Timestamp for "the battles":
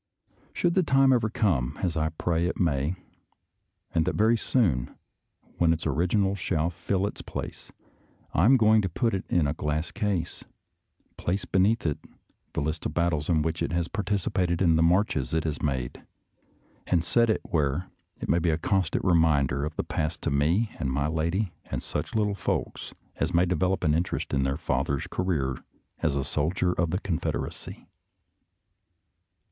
12.95-13.29